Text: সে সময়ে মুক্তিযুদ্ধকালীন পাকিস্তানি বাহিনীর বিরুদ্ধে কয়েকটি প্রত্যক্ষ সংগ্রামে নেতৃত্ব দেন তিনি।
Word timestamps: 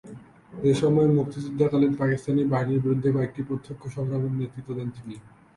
সে 0.53 0.71
সময়ে 0.81 1.09
মুক্তিযুদ্ধকালীন 1.17 1.93
পাকিস্তানি 2.01 2.41
বাহিনীর 2.53 2.83
বিরুদ্ধে 2.85 3.09
কয়েকটি 3.15 3.41
প্রত্যক্ষ 3.49 3.83
সংগ্রামে 3.95 4.29
নেতৃত্ব 4.39 4.69
দেন 4.77 4.87
তিনি। 4.95 5.15